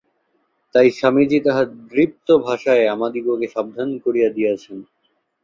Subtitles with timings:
[0.75, 4.77] তাই স্বামীজী তাঁহার দৃপ্ত ভাষায় আমাদিগকে সাবধান করিয়া দিয়াছেন।